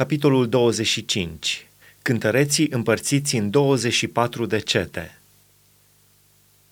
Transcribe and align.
Capitolul 0.00 0.48
25. 0.48 1.66
Cântăreții 2.02 2.68
împărțiți 2.70 3.36
în 3.36 3.50
24 3.50 4.46
de 4.46 4.58
cete. 4.58 5.18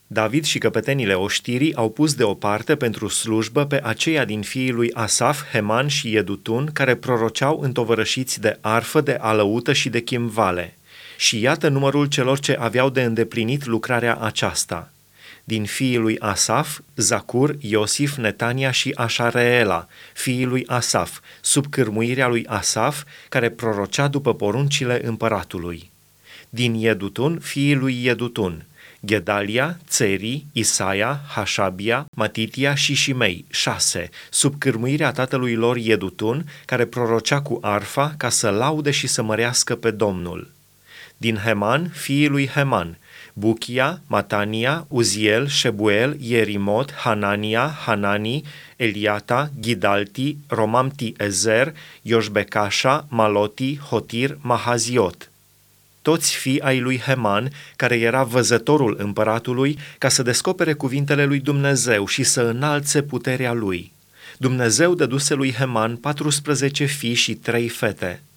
David 0.06 0.44
și 0.44 0.58
căpetenile 0.58 1.14
oștirii 1.14 1.74
au 1.74 1.90
pus 1.90 2.14
deoparte 2.14 2.76
pentru 2.76 3.08
slujbă 3.08 3.66
pe 3.66 3.80
aceia 3.82 4.24
din 4.24 4.42
fiii 4.42 4.70
lui 4.70 4.92
Asaf, 4.92 5.50
Heman 5.52 5.88
și 5.88 6.16
Edutun, 6.16 6.70
care 6.72 6.94
proroceau 6.94 7.60
întovărășiți 7.60 8.40
de 8.40 8.58
arfă, 8.60 9.00
de 9.00 9.16
alăută 9.20 9.72
și 9.72 9.88
de 9.88 10.00
chimvale. 10.00 10.76
Și 11.16 11.40
iată 11.40 11.68
numărul 11.68 12.06
celor 12.06 12.38
ce 12.38 12.56
aveau 12.60 12.90
de 12.90 13.02
îndeplinit 13.02 13.66
lucrarea 13.66 14.16
aceasta– 14.16 14.92
din 15.48 15.64
fiii 15.64 15.96
lui 15.96 16.18
Asaf, 16.18 16.78
Zacur, 16.96 17.56
Iosif, 17.60 18.16
Netania 18.16 18.70
și 18.70 18.92
Așareela, 18.96 19.88
fiii 20.12 20.44
lui 20.44 20.66
Asaf, 20.66 21.18
sub 21.40 21.66
cârmuirea 21.70 22.28
lui 22.28 22.46
Asaf, 22.46 23.04
care 23.28 23.50
prorocea 23.50 24.08
după 24.08 24.34
poruncile 24.34 25.06
împăratului. 25.06 25.90
Din 26.48 26.74
Iedutun, 26.74 27.38
fiii 27.38 27.74
lui 27.74 28.04
Iedutun, 28.04 28.64
Gedalia, 29.06 29.78
Țeri, 29.86 30.44
Isaia, 30.52 31.20
Hașabia, 31.28 32.06
Matitia 32.10 32.74
și 32.74 32.94
Shimei, 32.94 33.44
șase, 33.50 34.10
sub 34.30 34.54
cârmuirea 34.58 35.12
tatălui 35.12 35.54
lor 35.54 35.76
Iedutun, 35.76 36.44
care 36.64 36.84
prorocea 36.84 37.40
cu 37.42 37.58
arfa 37.62 38.14
ca 38.16 38.28
să 38.28 38.48
laude 38.48 38.90
și 38.90 39.06
să 39.06 39.22
mărească 39.22 39.76
pe 39.76 39.90
Domnul. 39.90 40.56
Din 41.20 41.36
Heman, 41.36 41.90
fiii 41.94 42.28
lui 42.28 42.46
Heman, 42.46 42.98
Buchia, 43.32 44.00
Matania, 44.06 44.86
Uziel, 44.88 45.46
Shebuel, 45.46 46.16
Ierimot, 46.20 46.92
Hanania, 46.92 47.66
Hanani, 47.84 48.42
Eliata, 48.76 49.50
Gidalti, 49.60 50.36
Romamti 50.46 51.14
Ezer, 51.16 51.74
Ioșbecașa, 52.02 53.06
Maloti, 53.08 53.78
Hotir, 53.78 54.38
Mahaziot. 54.40 55.30
Toți 56.02 56.36
fii 56.36 56.60
ai 56.60 56.80
lui 56.80 56.98
Heman, 56.98 57.50
care 57.76 57.98
era 57.98 58.22
văzătorul 58.22 58.96
împăratului, 58.98 59.78
ca 59.98 60.08
să 60.08 60.22
descopere 60.22 60.72
cuvintele 60.72 61.24
lui 61.24 61.40
Dumnezeu 61.40 62.06
și 62.06 62.22
să 62.22 62.42
înalțe 62.42 63.02
puterea 63.02 63.52
lui. 63.52 63.92
Dumnezeu 64.36 64.94
dăduse 64.94 65.34
lui 65.34 65.52
Heman 65.52 65.96
14 65.96 66.84
fii 66.84 67.14
și 67.14 67.34
trei 67.34 67.68
fete– 67.68 68.22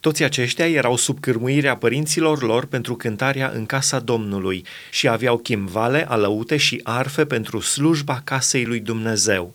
toți 0.00 0.22
aceștia 0.22 0.68
erau 0.68 0.96
sub 0.96 1.20
cârmuirea 1.20 1.76
părinților 1.76 2.42
lor 2.42 2.66
pentru 2.66 2.94
cântarea 2.96 3.50
în 3.54 3.66
casa 3.66 3.98
Domnului 3.98 4.64
și 4.90 5.08
aveau 5.08 5.36
chimvale, 5.36 6.08
alăute 6.08 6.56
și 6.56 6.80
arfe 6.82 7.24
pentru 7.24 7.60
slujba 7.60 8.20
casei 8.24 8.64
lui 8.64 8.80
Dumnezeu. 8.80 9.54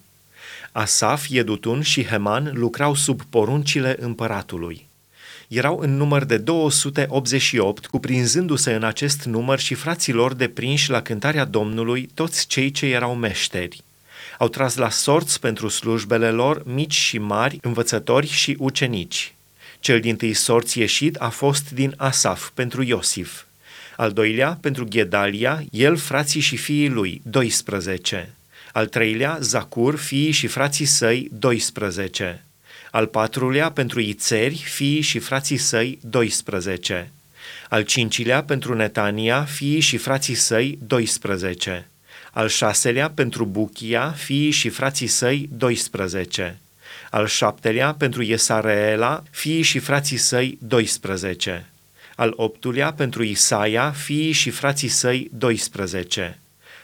Asaf, 0.71 1.27
Iedutun 1.29 1.81
și 1.81 2.03
Heman 2.03 2.51
lucrau 2.53 2.95
sub 2.95 3.21
poruncile 3.29 3.95
împăratului. 3.99 4.87
Erau 5.47 5.79
în 5.79 5.97
număr 5.97 6.23
de 6.23 6.37
288, 6.37 7.85
cuprinzându-se 7.85 8.73
în 8.73 8.83
acest 8.83 9.23
număr 9.23 9.59
și 9.59 9.73
fraților 9.73 10.33
deprinși 10.33 10.89
la 10.89 11.01
cântarea 11.01 11.45
Domnului 11.45 12.09
toți 12.13 12.47
cei 12.47 12.71
ce 12.71 12.85
erau 12.85 13.15
meșteri. 13.15 13.83
Au 14.37 14.47
tras 14.47 14.75
la 14.75 14.89
sorți 14.89 15.39
pentru 15.39 15.67
slujbele 15.67 16.29
lor 16.29 16.63
mici 16.65 16.93
și 16.93 17.17
mari, 17.17 17.59
învățători 17.61 18.27
și 18.27 18.55
ucenici. 18.59 19.33
Cel 19.85 19.99
din 19.99 20.15
tâi 20.15 20.33
sorț 20.33 20.73
ieșit 20.73 21.15
a 21.15 21.29
fost 21.29 21.71
din 21.71 21.93
Asaf 21.97 22.49
pentru 22.53 22.83
Iosif. 22.83 23.43
Al 23.97 24.11
doilea 24.11 24.57
pentru 24.61 24.83
Gedalia, 24.83 25.63
el, 25.71 25.95
frații 25.95 26.41
și 26.41 26.57
fiii 26.57 26.89
lui, 26.89 27.21
12. 27.23 28.33
Al 28.71 28.87
treilea, 28.87 29.37
Zacur, 29.41 29.95
fiii 29.95 30.31
și 30.31 30.47
frații 30.47 30.85
săi, 30.85 31.29
12. 31.31 32.45
Al 32.91 33.05
patrulea 33.05 33.71
pentru 33.71 33.99
Ițeri, 33.99 34.63
fiii 34.65 35.01
și 35.01 35.19
frații 35.19 35.57
săi, 35.57 35.99
12. 36.01 37.11
Al 37.69 37.81
cincilea 37.81 38.43
pentru 38.43 38.75
Netania, 38.75 39.43
fiii 39.43 39.79
și 39.79 39.97
frații 39.97 40.35
săi, 40.35 40.77
12. 40.87 41.89
Al 42.31 42.47
șaselea 42.47 43.09
pentru 43.09 43.45
Buchia, 43.45 44.11
fiii 44.11 44.51
și 44.51 44.69
frații 44.69 45.07
săi, 45.07 45.49
12 45.51 46.59
al 47.09 47.27
șaptelea 47.27 47.93
pentru 47.93 48.23
Iesareela, 48.23 49.23
fiii 49.29 49.61
și 49.61 49.79
frații 49.79 50.17
săi 50.17 50.57
12, 50.61 51.65
al 52.15 52.33
optulea 52.35 52.93
pentru 52.93 53.23
Isaia, 53.23 53.91
fiii 53.91 54.31
și 54.31 54.49
frații 54.49 54.87
săi 54.87 55.29
12, 55.31 56.39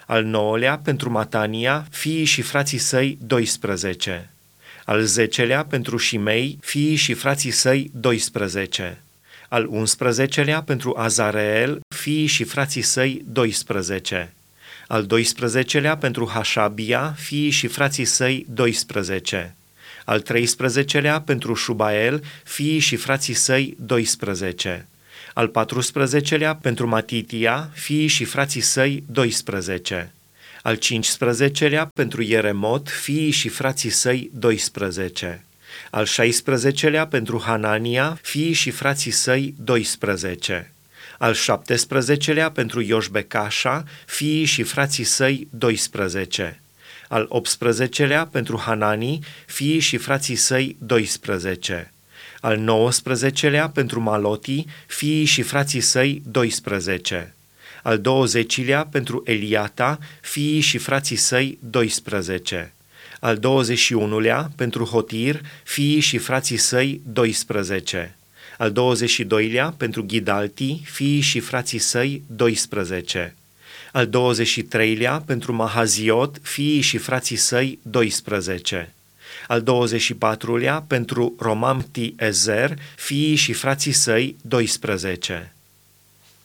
al 0.05 0.23
nouălea 0.23 0.77
pentru 0.77 1.09
Matania, 1.09 1.87
fiii 1.89 2.25
și 2.25 2.41
frații 2.41 2.77
săi 2.77 3.17
12, 3.25 4.29
al 4.85 5.01
zecelea 5.01 5.65
pentru 5.65 5.97
Shimei, 5.97 6.57
fiii 6.61 6.95
și 6.95 7.13
frații 7.13 7.51
săi 7.51 7.91
12, 7.93 9.01
al 9.47 9.67
unsprezecelea 9.69 10.61
pentru 10.61 10.95
Azareel, 10.97 11.79
fiii 11.95 12.25
și 12.25 12.43
frații 12.43 12.81
săi 12.81 13.21
12, 13.25 14.33
al 14.87 15.05
doisprezecelea 15.05 15.97
pentru 15.97 16.29
Hașabia, 16.33 17.15
fiii 17.17 17.49
și 17.49 17.67
frații 17.67 18.05
săi 18.05 18.45
12, 18.49 19.55
al 20.11 20.23
13-lea 20.23 21.23
pentru 21.25 21.53
Șubael, 21.53 22.23
fiii 22.43 22.79
și 22.79 22.95
frații 22.95 23.33
săi 23.33 23.75
12, 23.79 24.87
al 25.33 25.51
14-lea 25.51 26.61
pentru 26.61 26.87
Matitia, 26.87 27.69
fiii 27.73 28.07
și 28.07 28.23
frații 28.23 28.61
săi 28.61 29.03
12, 29.11 30.13
al 30.61 30.77
15-lea 30.77 31.87
pentru 31.93 32.21
Ieremot, 32.21 32.89
fiii 32.89 33.31
și 33.31 33.49
frații 33.49 33.89
săi 33.89 34.29
12, 34.33 35.43
al 35.89 36.07
16-lea 36.07 37.07
pentru 37.09 37.41
Hanania, 37.45 38.19
fiii 38.21 38.53
și 38.53 38.69
frații 38.69 39.11
săi 39.11 39.53
12, 39.57 40.71
al 41.17 41.35
17-lea 41.35 42.51
pentru 42.53 42.81
Ioșbecașa, 42.81 43.83
fiii 44.05 44.45
și 44.45 44.63
frații 44.63 45.03
săi 45.03 45.47
12, 45.49 46.60
al 47.11 47.27
18-lea 47.27 48.27
pentru 48.31 48.59
Hanani, 48.59 49.19
fiii 49.45 49.79
și 49.79 49.97
frații 49.97 50.35
săi 50.35 50.75
12, 50.79 51.93
al 52.39 52.57
19-lea 52.57 53.71
pentru 53.73 53.99
Maloti, 53.99 54.65
fiii 54.87 55.25
și 55.25 55.41
frații 55.41 55.79
săi 55.79 56.21
12, 56.25 57.33
al 57.83 58.01
20-lea 58.01 58.89
pentru 58.91 59.23
Eliata, 59.25 59.99
fiii 60.21 60.59
și 60.59 60.77
frații 60.77 61.15
săi 61.15 61.57
12, 61.69 62.73
al 63.19 63.39
21-lea 63.39 64.55
pentru 64.55 64.85
Hotir, 64.85 65.41
fiii 65.63 65.99
și 65.99 66.17
frații 66.17 66.57
săi 66.57 67.01
12, 67.13 68.15
al 68.57 68.71
22-lea 68.71 69.77
pentru 69.77 70.03
Ghidalti, 70.03 70.81
fiii 70.85 71.21
și 71.21 71.39
frații 71.39 71.79
săi 71.79 72.23
12, 72.27 73.35
al 73.91 74.09
23-lea 74.09 75.21
pentru 75.25 75.53
Mahaziot, 75.53 76.37
fiii 76.41 76.81
și 76.81 76.97
frații 76.97 77.35
săi 77.35 77.79
12, 77.81 78.93
al 79.47 79.63
24-lea 79.63 80.87
pentru 80.87 81.35
Romamti 81.39 82.13
Ezer, 82.17 82.73
fiii 82.95 83.35
și 83.35 83.53
frații 83.53 83.91
săi 83.91 84.35
12, 84.41 85.53